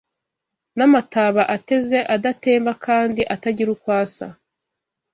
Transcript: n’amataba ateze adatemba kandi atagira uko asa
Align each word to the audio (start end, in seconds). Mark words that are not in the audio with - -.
n’amataba 0.77 1.41
ateze 1.55 1.99
adatemba 2.15 2.71
kandi 2.85 3.21
atagira 3.35 3.69
uko 3.75 3.87
asa 4.03 4.27